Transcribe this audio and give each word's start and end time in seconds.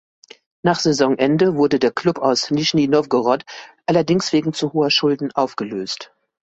Nach 0.63 0.79
Saisonende 0.79 1.57
wurde 1.57 1.77
der 1.77 1.91
Klub 1.91 2.17
aus 2.17 2.49
Nischni 2.49 2.87
Nowgorod 2.87 3.43
allerdings 3.85 4.33
wegen 4.33 4.51
zu 4.51 4.73
hoher 4.73 4.89
Schulden 4.89 5.31
aufgelöst. 5.33 6.11